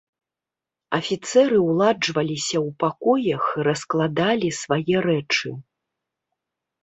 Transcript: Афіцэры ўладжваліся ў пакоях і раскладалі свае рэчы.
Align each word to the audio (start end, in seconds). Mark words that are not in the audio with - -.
Афіцэры 0.99 1.57
ўладжваліся 1.65 2.55
ў 2.59 2.69
пакоях 2.83 3.43
і 3.55 3.65
раскладалі 3.67 4.49
свае 4.61 4.97
рэчы. 5.07 5.49